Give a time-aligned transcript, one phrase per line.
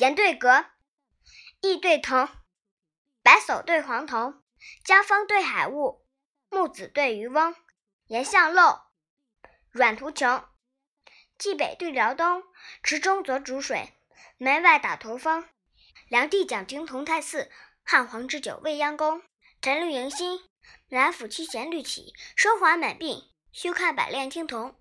[0.00, 0.64] 言对格，
[1.60, 2.26] 意对同，
[3.22, 4.42] 白叟对黄童，
[4.82, 6.06] 江风对海雾，
[6.48, 7.54] 木子对渔翁，
[8.06, 8.84] 言向陋，
[9.70, 10.42] 阮途穷，
[11.36, 12.42] 冀北对辽东，
[12.82, 13.92] 池中则煮水，
[14.38, 15.46] 门外打头风。
[16.08, 17.52] 梁帝讲经同泰寺，
[17.84, 19.22] 汉皇置酒未央宫。
[19.60, 20.40] 陈绿迎新，
[20.88, 24.79] 南府七贤绿起，奢华满鬓，休看百炼青铜。